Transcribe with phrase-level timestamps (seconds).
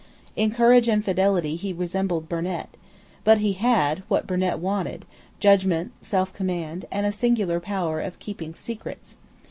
[0.35, 2.69] In courage and fidelity he resembled Burnet;
[3.23, 5.05] but he had, what Burnet wanted,
[5.39, 9.15] judgment, selfcommand, and a singular power of keeping secrets.